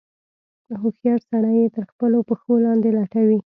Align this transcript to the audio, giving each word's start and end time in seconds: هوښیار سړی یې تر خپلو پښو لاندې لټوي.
هوښیار 0.81 1.19
سړی 1.29 1.55
یې 1.61 1.67
تر 1.75 1.83
خپلو 1.91 2.17
پښو 2.27 2.53
لاندې 2.65 2.89
لټوي. 2.97 3.39